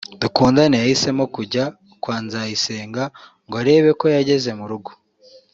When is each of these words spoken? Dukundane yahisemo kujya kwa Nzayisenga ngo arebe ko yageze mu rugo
Dukundane 0.21 0.75
yahisemo 0.81 1.23
kujya 1.35 1.63
kwa 2.03 2.17
Nzayisenga 2.25 3.03
ngo 3.45 3.55
arebe 3.61 3.91
ko 3.99 4.05
yageze 4.15 4.51
mu 4.59 4.65
rugo 4.71 4.91